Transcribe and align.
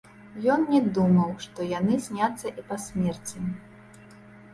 Ён 0.53 0.61
не 0.75 0.77
думаў, 0.97 1.33
што 1.45 1.67
яны 1.79 1.97
сняцца 2.05 2.47
і 2.61 2.65
па 2.71 2.79
смерці. 2.87 3.43